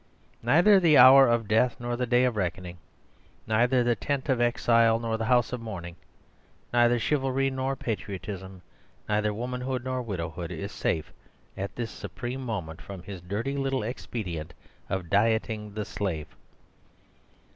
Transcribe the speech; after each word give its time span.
Neither 0.41 0.79
the 0.79 0.97
hour 0.97 1.27
of 1.27 1.47
death 1.47 1.75
nor 1.79 1.95
the 1.95 2.07
day 2.07 2.23
of 2.23 2.35
reckoning, 2.35 2.79
neither 3.45 3.83
the 3.83 3.95
tent 3.95 4.29
of 4.29 4.41
exile 4.41 4.97
nor 4.99 5.15
the 5.15 5.25
house 5.25 5.53
of 5.53 5.61
mourning, 5.61 5.95
neither 6.73 6.97
chivalry 6.97 7.51
nor 7.51 7.75
patriotism, 7.75 8.63
neither 9.07 9.31
womanhood 9.31 9.83
nor 9.83 10.01
widowhood, 10.01 10.49
is 10.51 10.71
safe 10.71 11.13
at 11.55 11.75
this 11.75 11.91
supreme 11.91 12.43
moment 12.43 12.81
from 12.81 13.03
his 13.03 13.21
dirty 13.21 13.55
little 13.55 13.83
expedient 13.83 14.55
of 14.89 15.07
dieting 15.07 15.75
the 15.75 15.85
slave. 15.85 16.29